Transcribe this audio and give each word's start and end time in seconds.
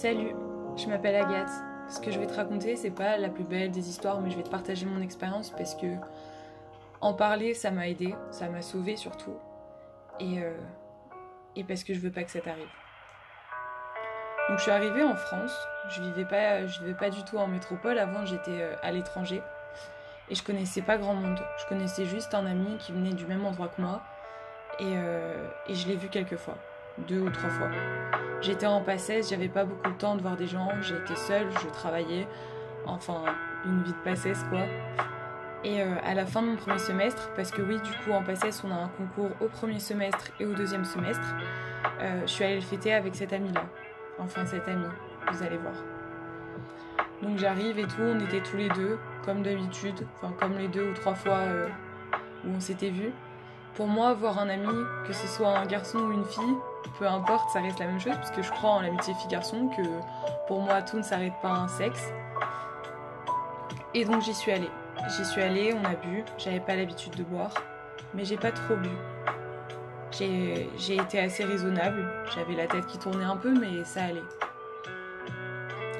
Salut, 0.00 0.34
je 0.78 0.86
m'appelle 0.86 1.14
Agathe. 1.14 1.50
Ce 1.90 2.00
que 2.00 2.10
je 2.10 2.18
vais 2.18 2.26
te 2.26 2.32
raconter, 2.32 2.74
c'est 2.74 2.90
pas 2.90 3.18
la 3.18 3.28
plus 3.28 3.44
belle 3.44 3.70
des 3.70 3.90
histoires, 3.90 4.22
mais 4.22 4.30
je 4.30 4.36
vais 4.38 4.42
te 4.42 4.48
partager 4.48 4.86
mon 4.86 5.02
expérience 5.02 5.50
parce 5.50 5.74
que 5.74 5.88
en 7.02 7.12
parler, 7.12 7.52
ça 7.52 7.70
m'a 7.70 7.86
aidé, 7.86 8.14
ça 8.30 8.48
m'a 8.48 8.62
sauvé 8.62 8.96
surtout, 8.96 9.34
et, 10.18 10.42
euh, 10.42 10.56
parce 11.68 11.84
que 11.84 11.92
je 11.92 12.00
veux 12.00 12.10
pas 12.10 12.22
que 12.22 12.30
ça 12.30 12.40
t'arrive. 12.40 12.64
Donc 14.48 14.56
je 14.56 14.62
suis 14.62 14.70
arrivée 14.70 15.02
en 15.02 15.16
France, 15.16 15.54
je 15.90 16.00
vivais 16.00 16.24
pas, 16.24 16.62
vivais 16.62 16.94
pas 16.94 17.10
du 17.10 17.22
tout 17.24 17.36
en 17.36 17.46
métropole. 17.46 17.98
Avant, 17.98 18.24
j'étais 18.24 18.58
euh, 18.58 18.76
à 18.82 18.92
l'étranger 18.92 19.42
et 20.30 20.34
je 20.34 20.42
connaissais 20.42 20.80
pas 20.80 20.96
grand 20.96 21.12
monde. 21.12 21.38
Je 21.58 21.66
connaissais 21.66 22.06
juste 22.06 22.32
un 22.32 22.46
ami 22.46 22.78
qui 22.78 22.92
venait 22.92 23.12
du 23.12 23.26
même 23.26 23.44
endroit 23.44 23.68
que 23.68 23.82
moi 23.82 24.00
et, 24.78 24.94
euh, 24.96 25.46
et 25.66 25.74
je 25.74 25.86
l'ai 25.88 25.96
vu 25.96 26.08
quelques 26.08 26.38
fois, 26.38 26.56
deux 27.08 27.20
ou 27.20 27.30
trois 27.30 27.50
fois. 27.50 27.68
J'étais 28.40 28.66
en 28.66 28.80
passesse, 28.80 29.30
j'avais 29.30 29.48
pas 29.48 29.64
beaucoup 29.64 29.90
de 29.90 29.96
temps 29.96 30.16
de 30.16 30.22
voir 30.22 30.36
des 30.36 30.46
gens, 30.46 30.68
j'étais 30.80 31.16
seule, 31.16 31.48
je 31.62 31.68
travaillais, 31.68 32.26
enfin 32.86 33.22
une 33.66 33.82
vie 33.82 33.92
de 33.92 34.04
passesse 34.04 34.42
quoi. 34.48 34.60
Et 35.62 35.82
euh, 35.82 35.94
à 36.02 36.14
la 36.14 36.24
fin 36.24 36.40
de 36.40 36.48
mon 36.48 36.56
premier 36.56 36.78
semestre, 36.78 37.30
parce 37.36 37.50
que 37.50 37.60
oui, 37.60 37.76
du 37.82 37.90
coup, 37.90 38.12
en 38.12 38.22
passesse, 38.22 38.62
on 38.64 38.70
a 38.70 38.76
un 38.76 38.88
concours 38.88 39.30
au 39.42 39.46
premier 39.46 39.78
semestre 39.78 40.30
et 40.40 40.46
au 40.46 40.54
deuxième 40.54 40.86
semestre, 40.86 41.34
euh, 42.00 42.22
je 42.22 42.30
suis 42.30 42.44
allée 42.44 42.54
le 42.54 42.60
fêter 42.62 42.94
avec 42.94 43.14
cette 43.14 43.34
amie-là. 43.34 43.64
Enfin, 44.18 44.46
cette 44.46 44.66
amie, 44.68 44.86
vous 45.30 45.42
allez 45.42 45.58
voir. 45.58 45.74
Donc 47.22 47.36
j'arrive 47.36 47.78
et 47.78 47.86
tout, 47.86 48.00
on 48.00 48.18
était 48.20 48.40
tous 48.40 48.56
les 48.56 48.70
deux, 48.70 48.98
comme 49.24 49.42
d'habitude, 49.42 50.06
enfin 50.16 50.32
comme 50.40 50.56
les 50.56 50.68
deux 50.68 50.88
ou 50.90 50.94
trois 50.94 51.14
fois 51.14 51.36
euh, 51.36 51.68
où 52.46 52.54
on 52.56 52.60
s'était 52.60 52.88
vus. 52.88 53.12
Pour 53.74 53.86
moi, 53.86 54.12
voir 54.14 54.38
un 54.38 54.48
ami, 54.48 54.68
que 55.06 55.12
ce 55.12 55.26
soit 55.26 55.56
un 55.56 55.64
garçon 55.64 55.98
ou 55.98 56.12
une 56.12 56.24
fille, 56.24 56.56
peu 56.98 57.06
importe, 57.06 57.50
ça 57.50 57.60
reste 57.60 57.78
la 57.78 57.86
même 57.86 58.00
chose, 58.00 58.14
parce 58.14 58.30
que 58.30 58.42
je 58.42 58.50
crois 58.50 58.70
en 58.70 58.80
l'amitié 58.80 59.14
fille-garçon, 59.14 59.68
que 59.68 59.82
pour 60.46 60.60
moi, 60.60 60.82
tout 60.82 60.98
ne 60.98 61.02
s'arrête 61.02 61.32
pas 61.40 61.50
à 61.50 61.58
un 61.60 61.68
sexe. 61.68 62.12
Et 63.94 64.04
donc 64.04 64.22
j'y 64.22 64.34
suis 64.34 64.52
allée. 64.52 64.70
J'y 65.08 65.24
suis 65.24 65.40
allée, 65.40 65.74
on 65.74 65.84
a 65.84 65.94
bu, 65.94 66.24
j'avais 66.36 66.60
pas 66.60 66.76
l'habitude 66.76 67.16
de 67.16 67.22
boire, 67.22 67.54
mais 68.12 68.24
j'ai 68.24 68.36
pas 68.36 68.52
trop 68.52 68.76
bu. 68.76 68.90
J'ai 70.12 70.96
été 70.96 71.20
assez 71.20 71.44
raisonnable, 71.44 72.06
j'avais 72.34 72.54
la 72.54 72.66
tête 72.66 72.86
qui 72.86 72.98
tournait 72.98 73.24
un 73.24 73.36
peu, 73.36 73.54
mais 73.58 73.84
ça 73.84 74.02
allait. 74.04 74.20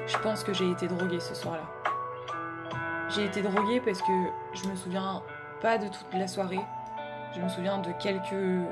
Je 0.05 0.17
pense 0.19 0.43
que 0.43 0.53
j'ai 0.53 0.69
été 0.69 0.87
droguée 0.87 1.19
ce 1.19 1.33
soir-là. 1.33 1.63
J'ai 3.09 3.25
été 3.25 3.41
droguée 3.41 3.81
parce 3.81 4.01
que 4.01 4.11
je 4.53 4.67
me 4.67 4.75
souviens 4.75 5.23
pas 5.61 5.77
de 5.77 5.87
toute 5.87 6.13
la 6.13 6.27
soirée, 6.27 6.61
je 7.33 7.41
me 7.41 7.47
souviens 7.47 7.77
de 7.79 7.91
quelques 7.93 8.65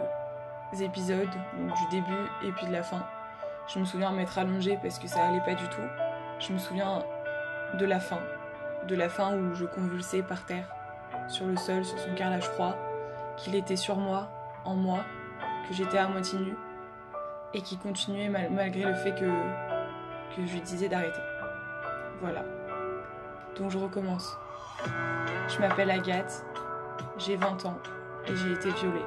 épisodes, 0.82 1.30
du 1.58 1.88
début 1.92 2.28
et 2.44 2.52
puis 2.52 2.68
de 2.68 2.72
la 2.72 2.84
fin. 2.84 3.04
Je 3.68 3.80
me 3.80 3.86
souviens 3.86 4.12
m'être 4.12 4.38
allongée 4.38 4.78
parce 4.82 5.00
que 5.00 5.08
ça 5.08 5.26
allait 5.26 5.42
pas 5.42 5.56
du 5.56 5.68
tout. 5.70 5.82
Je 6.40 6.54
me 6.54 6.58
souviens 6.58 7.04
de 7.76 7.86
la 7.86 8.00
fin, 8.00 8.20
de 8.88 8.96
la 8.96 9.10
fin 9.10 9.36
où 9.36 9.54
je 9.54 9.66
convulsais 9.66 10.24
par 10.24 10.46
terre, 10.46 10.68
sur 11.28 11.46
le 11.46 11.56
sol, 11.56 11.86
sur 11.86 11.98
son 12.00 12.14
carrelage 12.16 12.48
froid, 12.50 12.76
qu'il 13.38 13.56
était 13.56 13.76
sur 13.76 13.98
moi, 13.98 14.28
en 14.66 14.76
moi, 14.76 15.00
que 15.68 15.74
j'étais 15.74 15.98
à 15.98 16.08
moitié 16.08 16.40
nue, 16.40 16.58
et 17.54 17.62
qui 17.62 17.78
continuait 17.78 18.30
mal 18.30 18.50
malgré 18.52 18.84
le 18.84 18.96
fait 18.96 19.14
que, 19.14 19.26
que 20.36 20.46
je 20.46 20.54
lui 20.54 20.62
disais 20.62 20.90
d'arrêter. 20.90 21.22
Voilà. 22.22 22.44
Donc 23.58 23.72
je 23.72 23.78
recommence. 23.78 24.38
Je 25.48 25.60
m'appelle 25.60 25.92
Agathe, 25.92 26.46
j'ai 27.18 27.36
20 27.36 27.66
ans, 27.66 27.78
et 28.28 28.36
j'ai 28.36 28.52
été 28.54 28.70
violée. 28.72 29.06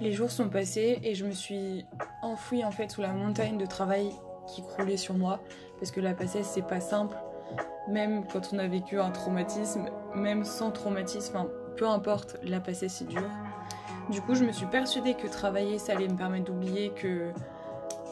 Les 0.00 0.12
jours 0.12 0.30
sont 0.30 0.48
passés 0.48 0.98
et 1.02 1.14
je 1.14 1.24
me 1.24 1.30
suis 1.30 1.84
enfouie 2.22 2.64
en 2.64 2.70
fait 2.70 2.90
sous 2.90 3.02
la 3.02 3.12
montagne 3.12 3.56
de 3.56 3.66
travail 3.66 4.10
qui 4.48 4.62
croulait 4.62 4.96
sur 4.96 5.14
moi 5.14 5.40
parce 5.78 5.90
que 5.90 6.00
la 6.00 6.14
passesse 6.14 6.48
c'est 6.48 6.66
pas 6.66 6.80
simple. 6.80 7.16
Même 7.88 8.26
quand 8.26 8.52
on 8.52 8.58
a 8.58 8.66
vécu 8.66 9.00
un 9.00 9.10
traumatisme 9.10 9.86
même 10.14 10.44
sans 10.44 10.70
traumatisme 10.70 11.46
peu 11.76 11.88
importe 11.88 12.36
la 12.42 12.60
passesse 12.60 12.94
c'est 12.94 13.08
dur 13.08 13.28
du 14.10 14.20
coup 14.20 14.34
je 14.34 14.44
me 14.44 14.52
suis 14.52 14.66
persuadée 14.66 15.14
que 15.14 15.26
travailler 15.26 15.78
ça 15.78 15.92
allait 15.92 16.08
me 16.08 16.16
permettre 16.16 16.46
d'oublier 16.46 16.90
que 16.90 17.32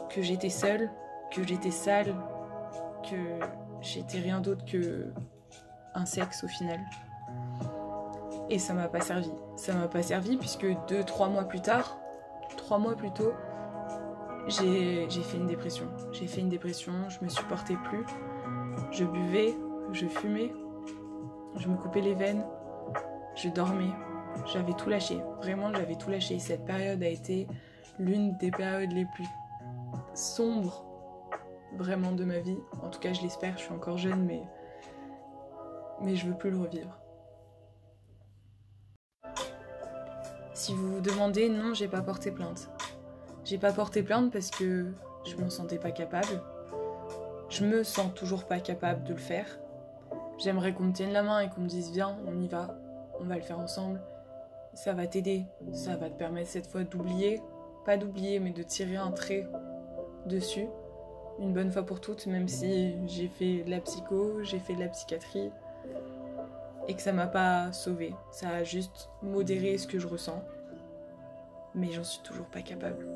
que 0.09 0.23
j'étais 0.23 0.49
seule 0.49 0.91
que 1.31 1.47
j'étais 1.47 1.71
sale 1.71 2.15
que 3.09 3.17
j'étais 3.81 4.19
rien 4.19 4.41
d'autre 4.41 4.65
que 4.65 5.13
un 5.95 6.07
sexe 6.07 6.45
au 6.45 6.49
final 6.49 6.81
et 8.51 8.59
ça 8.59 8.75
m'a 8.75 8.89
pas 8.89 9.01
servi. 9.01 9.31
Ça 9.57 9.73
m'a 9.75 9.89
pas 9.89 10.03
servi 10.03 10.37
puisque 10.37 10.67
deux, 10.89 11.05
trois 11.05 11.29
mois 11.29 11.45
plus 11.45 11.63
tard, 11.63 11.99
trois 12.57 12.79
mois 12.79 12.95
plus 12.95 13.13
tôt, 13.13 13.33
j'ai 14.49 15.09
fait 15.09 15.37
une 15.37 15.47
dépression. 15.47 15.87
J'ai 16.13 16.27
fait 16.27 16.41
une 16.41 16.49
dépression, 16.49 16.93
je 17.09 17.25
me 17.25 17.29
supportais 17.29 17.77
plus. 17.85 18.05
Je 18.91 19.05
buvais, 19.05 19.55
je 19.93 20.07
fumais, 20.07 20.53
je 21.57 21.69
me 21.69 21.77
coupais 21.77 22.01
les 22.01 22.15
veines, 22.15 22.45
je 23.37 23.49
dormais. 23.49 23.93
J'avais 24.47 24.73
tout 24.75 24.89
lâché. 24.89 25.21
Vraiment, 25.39 25.73
j'avais 25.75 25.97
tout 25.97 26.11
lâché. 26.11 26.39
Cette 26.39 26.65
période 26.65 27.03
a 27.03 27.09
été 27.09 27.49
l'une 27.99 28.37
des 28.37 28.51
périodes 28.51 28.93
les 28.93 29.05
plus 29.05 29.27
sombres 30.15 30.85
vraiment 31.77 32.13
de 32.13 32.25
ma 32.25 32.39
vie. 32.39 32.59
En 32.83 32.89
tout 32.89 33.01
cas, 33.01 33.13
je 33.13 33.23
l'espère. 33.23 33.57
Je 33.59 33.65
suis 33.65 33.73
encore 33.73 33.99
jeune, 33.99 34.25
mais 34.25 34.43
mais 36.01 36.17
je 36.17 36.27
veux 36.27 36.35
plus 36.35 36.51
le 36.51 36.59
revivre. 36.59 37.00
Si 40.61 40.75
vous 40.75 40.97
vous 40.97 41.01
demandez, 41.01 41.49
non, 41.49 41.73
j'ai 41.73 41.89
pas 41.89 42.03
porté 42.03 42.31
plainte. 42.31 42.69
J'ai 43.47 43.57
pas 43.57 43.73
porté 43.73 44.03
plainte 44.03 44.31
parce 44.31 44.51
que 44.51 44.93
je 45.25 45.37
m'en 45.39 45.49
sentais 45.49 45.79
pas 45.79 45.91
capable. 45.91 46.43
Je 47.49 47.65
me 47.65 47.83
sens 47.83 48.13
toujours 48.13 48.45
pas 48.45 48.61
capable 48.61 49.03
de 49.05 49.15
le 49.15 49.19
faire. 49.19 49.47
J'aimerais 50.37 50.75
qu'on 50.75 50.83
me 50.83 50.93
tienne 50.93 51.15
la 51.15 51.23
main 51.23 51.41
et 51.41 51.49
qu'on 51.49 51.63
me 51.63 51.67
dise 51.67 51.91
viens, 51.93 52.15
on 52.27 52.39
y 52.43 52.47
va, 52.47 52.79
on 53.19 53.25
va 53.25 53.37
le 53.37 53.41
faire 53.41 53.59
ensemble. 53.59 54.03
Ça 54.75 54.93
va 54.93 55.07
t'aider, 55.07 55.47
ça 55.73 55.97
va 55.97 56.11
te 56.11 56.19
permettre 56.19 56.51
cette 56.51 56.67
fois 56.67 56.85
d'oublier, 56.85 57.41
pas 57.87 57.97
d'oublier, 57.97 58.39
mais 58.39 58.51
de 58.51 58.63
tirer 58.63 58.97
un 58.97 59.13
trait 59.13 59.49
dessus, 60.27 60.67
une 61.39 61.55
bonne 61.55 61.73
fois 61.73 61.87
pour 61.87 62.03
toutes, 62.03 62.27
même 62.27 62.49
si 62.49 62.97
j'ai 63.07 63.29
fait 63.29 63.63
de 63.63 63.71
la 63.71 63.81
psycho, 63.81 64.43
j'ai 64.43 64.59
fait 64.59 64.75
de 64.75 64.81
la 64.81 64.89
psychiatrie, 64.89 65.53
et 66.91 66.95
que 66.95 67.03
ça 67.03 67.13
m'a 67.13 67.29
pas 67.29 67.73
sauvé. 67.73 68.17
Ça 68.33 68.49
a 68.49 68.65
juste 68.65 69.11
modéré 69.23 69.79
ce 69.79 69.87
que 69.87 70.01
je 70.01 70.09
ressens. 70.09 70.43
Mais 71.73 71.93
j'en 71.93 72.03
suis 72.03 72.21
toujours 72.23 72.47
pas 72.47 72.63
capable. 72.63 73.07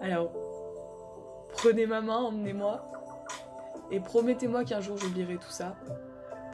Alors, 0.00 0.30
prenez 1.54 1.86
ma 1.86 2.00
main, 2.00 2.18
emmenez-moi. 2.18 2.88
Et 3.90 3.98
promettez-moi 3.98 4.64
qu'un 4.64 4.80
jour 4.80 4.96
j'oublierai 4.96 5.38
tout 5.38 5.50
ça. 5.50 5.74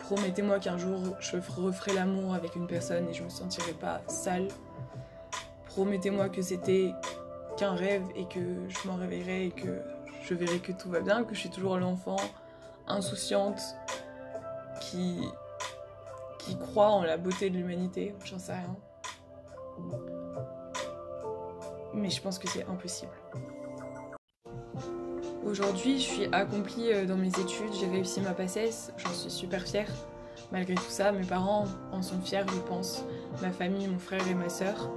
Promettez-moi 0.04 0.58
qu'un 0.58 0.78
jour 0.78 0.98
je 1.20 1.36
referai 1.36 1.92
l'amour 1.92 2.32
avec 2.32 2.56
une 2.56 2.66
personne 2.66 3.06
et 3.10 3.12
je 3.12 3.22
me 3.22 3.28
sentirai 3.28 3.72
pas 3.72 4.00
sale. 4.08 4.48
Promettez-moi 5.66 6.30
que 6.30 6.40
c'était 6.40 6.94
qu'un 7.58 7.74
rêve 7.74 8.04
et 8.14 8.24
que 8.24 8.66
je 8.66 8.88
m'en 8.88 8.96
réveillerai 8.96 9.48
et 9.48 9.50
que 9.50 9.82
je 10.22 10.32
verrai 10.32 10.60
que 10.60 10.72
tout 10.72 10.88
va 10.88 11.00
bien, 11.00 11.22
que 11.22 11.34
je 11.34 11.40
suis 11.40 11.50
toujours 11.50 11.76
l'enfant 11.76 12.16
insouciante 12.86 13.60
qui 14.80 15.20
qui 16.46 16.56
croit 16.56 16.90
en 16.90 17.02
la 17.02 17.16
beauté 17.16 17.50
de 17.50 17.56
l'humanité, 17.56 18.14
j'en 18.24 18.38
sais 18.38 18.52
rien. 18.52 18.76
Mais 21.92 22.08
je 22.08 22.22
pense 22.22 22.38
que 22.38 22.48
c'est 22.48 22.64
impossible. 22.66 23.10
Aujourd'hui, 25.44 25.98
je 25.98 26.04
suis 26.04 26.26
accomplie 26.32 26.92
euh, 26.92 27.04
dans 27.04 27.16
mes 27.16 27.28
études, 27.28 27.72
j'ai 27.72 27.88
réussi 27.88 28.20
ma 28.20 28.32
passesse, 28.32 28.92
j'en 28.96 29.12
suis 29.12 29.30
super 29.30 29.62
fière. 29.62 29.90
Malgré 30.52 30.74
tout 30.74 30.82
ça, 30.88 31.10
mes 31.12 31.24
parents 31.24 31.64
en 31.92 32.02
sont 32.02 32.20
fiers, 32.20 32.44
je 32.48 32.60
pense. 32.68 33.04
Ma 33.42 33.50
famille, 33.50 33.88
mon 33.88 33.98
frère 33.98 34.26
et 34.28 34.34
ma 34.34 34.48
sœur. 34.48 34.90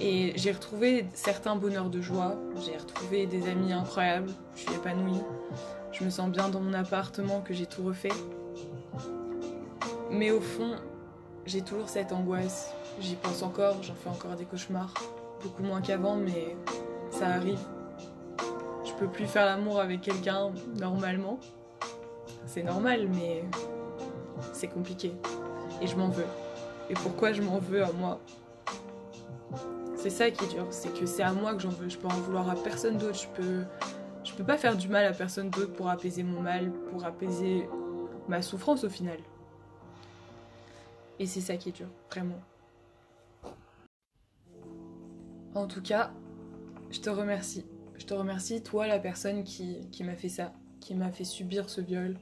Et 0.00 0.32
j'ai 0.36 0.52
retrouvé 0.52 1.06
certains 1.12 1.56
bonheurs 1.56 1.90
de 1.90 2.00
joie, 2.00 2.36
j'ai 2.64 2.76
retrouvé 2.76 3.26
des 3.26 3.48
amis 3.48 3.72
incroyables, 3.72 4.30
je 4.54 4.60
suis 4.60 4.74
épanouie. 4.74 5.20
Je 5.92 6.04
me 6.04 6.10
sens 6.10 6.30
bien 6.30 6.48
dans 6.48 6.60
mon 6.60 6.72
appartement 6.72 7.40
que 7.40 7.52
j'ai 7.52 7.66
tout 7.66 7.82
refait. 7.82 8.12
Mais 10.10 10.30
au 10.30 10.40
fond, 10.40 10.76
j'ai 11.44 11.62
toujours 11.62 11.88
cette 11.88 12.12
angoisse. 12.12 12.72
J'y 13.00 13.14
pense 13.14 13.42
encore, 13.42 13.82
j'en 13.82 13.94
fais 13.94 14.08
encore 14.08 14.36
des 14.36 14.44
cauchemars. 14.44 14.92
Beaucoup 15.42 15.62
moins 15.62 15.80
qu'avant, 15.80 16.16
mais 16.16 16.56
ça 17.10 17.28
arrive. 17.28 17.60
Je 18.84 18.92
peux 18.94 19.06
plus 19.06 19.26
faire 19.26 19.44
l'amour 19.44 19.80
avec 19.80 20.00
quelqu'un 20.00 20.52
normalement. 20.76 21.38
C'est 22.46 22.62
normal, 22.62 23.08
mais 23.14 23.44
c'est 24.52 24.68
compliqué. 24.68 25.12
Et 25.80 25.86
je 25.86 25.96
m'en 25.96 26.08
veux. 26.08 26.26
Et 26.90 26.94
pourquoi 26.94 27.32
je 27.32 27.42
m'en 27.42 27.58
veux 27.58 27.82
à 27.82 27.92
moi? 27.92 28.18
C'est 29.94 30.10
ça 30.10 30.30
qui 30.30 30.44
est 30.44 30.48
dur, 30.48 30.66
c'est 30.70 30.92
que 30.94 31.06
c'est 31.06 31.22
à 31.22 31.32
moi 31.32 31.54
que 31.54 31.60
j'en 31.60 31.70
veux. 31.70 31.88
Je 31.88 31.98
peux 31.98 32.06
en 32.06 32.20
vouloir 32.20 32.48
à 32.48 32.54
personne 32.54 32.96
d'autre. 32.96 33.18
Je 33.18 33.28
peux, 33.28 33.64
peux 34.38 34.44
pas 34.44 34.56
faire 34.56 34.76
du 34.76 34.88
mal 34.88 35.04
à 35.04 35.12
personne 35.12 35.50
d'autre 35.50 35.72
pour 35.72 35.90
apaiser 35.90 36.22
mon 36.22 36.40
mal, 36.40 36.70
pour 36.90 37.04
apaiser 37.04 37.68
ma 38.28 38.40
souffrance 38.40 38.84
au 38.84 38.88
final. 38.88 39.18
Et 41.18 41.26
c'est 41.26 41.40
ça 41.40 41.56
qui 41.56 41.70
est 41.70 41.72
dur, 41.72 41.88
vraiment. 42.10 42.40
En 45.54 45.66
tout 45.66 45.82
cas, 45.82 46.12
je 46.90 47.00
te 47.00 47.10
remercie. 47.10 47.64
Je 47.96 48.06
te 48.06 48.14
remercie, 48.14 48.62
toi, 48.62 48.86
la 48.86 49.00
personne 49.00 49.42
qui, 49.42 49.88
qui 49.90 50.04
m'a 50.04 50.14
fait 50.14 50.28
ça, 50.28 50.52
qui 50.80 50.94
m'a 50.94 51.10
fait 51.10 51.24
subir 51.24 51.68
ce 51.68 51.80
viol. 51.80 52.16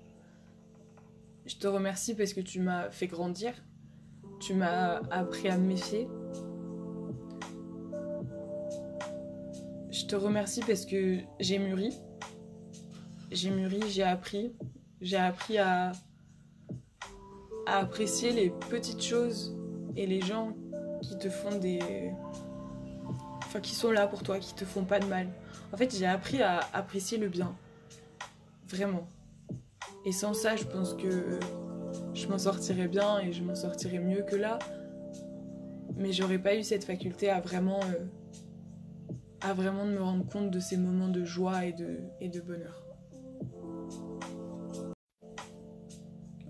Je 1.44 1.56
te 1.56 1.66
remercie 1.66 2.14
parce 2.14 2.32
que 2.32 2.40
tu 2.40 2.60
m'as 2.60 2.90
fait 2.90 3.06
grandir. 3.06 3.52
Tu 4.40 4.54
m'as 4.54 5.00
appris 5.10 5.48
à 5.48 5.58
me 5.58 5.66
méfier. 5.66 6.08
Je 9.90 10.06
te 10.06 10.16
remercie 10.16 10.60
parce 10.66 10.86
que 10.86 11.20
j'ai 11.40 11.58
mûri. 11.58 11.94
J'ai 13.30 13.50
mûri, 13.50 13.80
j'ai 13.88 14.02
appris. 14.02 14.54
J'ai 15.00 15.16
appris 15.16 15.58
à, 15.58 15.92
à 17.66 17.78
apprécier 17.78 18.32
les 18.32 18.50
petites 18.50 19.02
choses 19.02 19.56
et 19.96 20.06
les 20.06 20.20
gens 20.20 20.56
qui 21.02 21.18
te 21.18 21.28
font 21.28 21.58
des. 21.58 22.12
Enfin, 23.38 23.60
qui 23.60 23.74
sont 23.74 23.90
là 23.90 24.06
pour 24.06 24.22
toi, 24.22 24.38
qui 24.38 24.54
te 24.54 24.64
font 24.64 24.84
pas 24.84 24.98
de 24.98 25.06
mal. 25.06 25.28
En 25.72 25.76
fait, 25.76 25.94
j'ai 25.94 26.06
appris 26.06 26.42
à 26.42 26.60
apprécier 26.72 27.18
le 27.18 27.28
bien. 27.28 27.54
Vraiment. 28.68 29.06
Et 30.04 30.12
sans 30.12 30.34
ça, 30.34 30.56
je 30.56 30.64
pense 30.64 30.94
que 30.94 31.38
je 32.14 32.26
m'en 32.28 32.38
sortirais 32.38 32.88
bien 32.88 33.18
et 33.20 33.32
je 33.32 33.42
m'en 33.42 33.54
sortirais 33.54 33.98
mieux 33.98 34.22
que 34.22 34.36
là. 34.36 34.58
Mais 35.96 36.12
j'aurais 36.12 36.38
pas 36.38 36.56
eu 36.56 36.62
cette 36.62 36.84
faculté 36.84 37.30
à 37.30 37.40
vraiment. 37.40 37.80
Euh, 37.80 38.04
à 39.42 39.52
vraiment 39.52 39.84
me 39.84 40.00
rendre 40.00 40.26
compte 40.26 40.50
de 40.50 40.58
ces 40.58 40.76
moments 40.76 41.08
de 41.08 41.24
joie 41.24 41.66
et 41.66 41.72
de, 41.72 42.00
et 42.20 42.28
de 42.28 42.40
bonheur. 42.40 42.82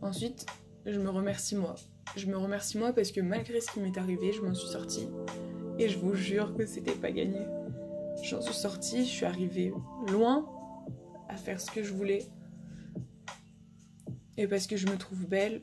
Ensuite, 0.01 0.47
je 0.87 1.01
me 1.01 1.11
remercie 1.11 1.57
moi. 1.57 1.75
Je 2.17 2.27
me 2.27 2.37
remercie 2.37 2.79
moi 2.79 2.93
parce 2.93 3.11
que 3.11 3.21
malgré 3.21 3.61
ce 3.61 3.71
qui 3.71 3.81
m'est 3.81 3.99
arrivé, 3.99 4.33
je 4.33 4.41
m'en 4.41 4.55
suis 4.55 4.69
sortie. 4.69 5.09
Et 5.79 5.89
je 5.89 5.99
vous 5.99 6.15
jure 6.15 6.55
que 6.55 6.65
c'était 6.65 6.95
pas 6.95 7.11
gagné. 7.11 7.41
J'en 8.23 8.41
suis 8.41 8.55
sortie, 8.55 9.05
je 9.05 9.11
suis 9.11 9.27
arrivée 9.27 9.73
loin 10.09 10.49
à 11.29 11.37
faire 11.37 11.61
ce 11.61 11.71
que 11.71 11.83
je 11.83 11.93
voulais. 11.93 12.27
Et 14.37 14.47
parce 14.47 14.67
que 14.67 14.77
je 14.77 14.87
me 14.87 14.97
trouve 14.97 15.27
belle 15.27 15.63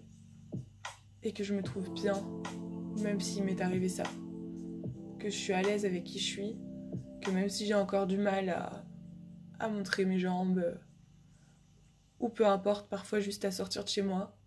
et 1.23 1.31
que 1.31 1.43
je 1.43 1.53
me 1.53 1.63
trouve 1.63 1.91
bien, 1.93 2.15
même 3.01 3.21
s'il 3.21 3.43
m'est 3.43 3.61
arrivé 3.61 3.87
ça. 3.87 4.03
Que 5.19 5.29
je 5.29 5.35
suis 5.35 5.53
à 5.53 5.61
l'aise 5.61 5.85
avec 5.85 6.03
qui 6.03 6.19
je 6.19 6.25
suis, 6.25 6.57
que 7.21 7.31
même 7.31 7.49
si 7.49 7.65
j'ai 7.65 7.75
encore 7.75 8.07
du 8.07 8.17
mal 8.17 8.49
à, 8.49 8.83
à 9.59 9.69
montrer 9.69 10.05
mes 10.05 10.19
jambes, 10.19 10.77
ou 12.19 12.29
peu 12.29 12.45
importe, 12.45 12.89
parfois 12.89 13.19
juste 13.19 13.45
à 13.45 13.51
sortir 13.51 13.83
de 13.83 13.89
chez 13.89 14.01
moi, 14.01 14.37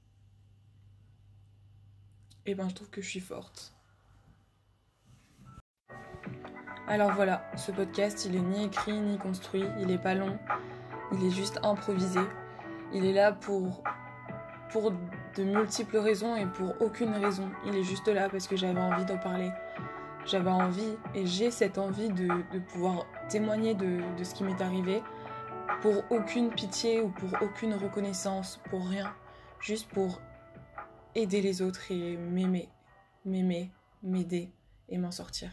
et 2.46 2.52
eh 2.52 2.54
ben 2.54 2.68
je 2.68 2.74
trouve 2.76 2.90
que 2.90 3.00
je 3.00 3.08
suis 3.08 3.20
forte. 3.20 3.74
Alors 6.86 7.12
voilà, 7.12 7.50
ce 7.56 7.72
podcast 7.72 8.24
il 8.24 8.36
est 8.36 8.40
ni 8.40 8.66
écrit 8.66 9.00
ni 9.00 9.18
construit, 9.18 9.64
il 9.80 9.90
est 9.90 9.98
pas 9.98 10.14
long, 10.14 10.38
il 11.12 11.24
est 11.24 11.30
juste 11.30 11.58
improvisé. 11.64 12.20
Il 12.92 13.04
est 13.04 13.12
là 13.12 13.32
pour 13.32 13.82
pour 14.70 14.92
de 14.92 15.42
multiples 15.42 15.98
raisons 15.98 16.36
et 16.36 16.46
pour 16.46 16.80
aucune 16.80 17.12
raison. 17.14 17.50
Il 17.66 17.74
est 17.74 17.82
juste 17.82 18.06
là 18.06 18.28
parce 18.28 18.46
que 18.46 18.56
j'avais 18.56 18.80
envie 18.80 19.04
d'en 19.04 19.18
parler. 19.18 19.50
J'avais 20.24 20.50
envie 20.50 20.96
et 21.14 21.26
j'ai 21.26 21.50
cette 21.50 21.78
envie 21.78 22.10
de, 22.10 22.28
pouvoir 22.72 23.06
témoigner 23.28 23.74
de, 23.74 24.00
de 24.16 24.24
ce 24.24 24.34
qui 24.34 24.44
m'est 24.44 24.60
arrivé 24.60 25.02
pour 25.82 26.04
aucune 26.10 26.50
pitié 26.50 27.00
ou 27.00 27.08
pour 27.08 27.30
aucune 27.42 27.74
reconnaissance, 27.74 28.60
pour 28.70 28.88
rien. 28.88 29.12
Juste 29.60 29.88
pour 29.88 30.20
aider 31.16 31.40
les 31.40 31.62
autres 31.62 31.90
et 31.90 32.16
m'aimer, 32.16 32.68
m'aimer, 33.24 33.70
m'aider 34.02 34.50
et 34.88 34.98
m'en 34.98 35.10
sortir. 35.10 35.50